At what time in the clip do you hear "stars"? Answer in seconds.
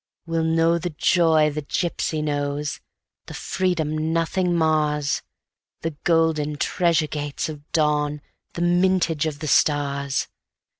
9.47-10.27